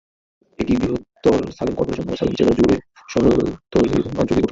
এটি 0.59 0.73
বৃহত্তর 0.75 1.39
সালেম 1.57 1.73
কর্পোরেশন 1.75 2.03
এবং 2.03 2.15
সালেম 2.15 2.33
জেলা 2.39 2.53
জুড়ে 2.57 2.75
শহরতলির 3.09 3.39
অঞ্চল 4.11 4.31
নিয়ে 4.31 4.39
গঠিত। 4.39 4.49